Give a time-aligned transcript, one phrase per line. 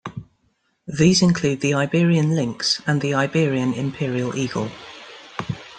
[0.87, 4.71] These include the Iberian lynx and the Iberian imperial eagle.